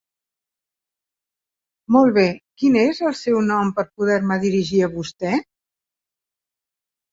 [1.97, 2.23] Molt bé,
[2.63, 5.37] quin és el seu nom per poder-me dirigir a vostè?